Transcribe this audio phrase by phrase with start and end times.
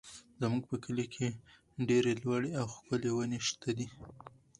[0.41, 1.27] زموږ په کلي کې
[1.89, 3.87] ډېرې لوړې او ښکلې ونې شته دي.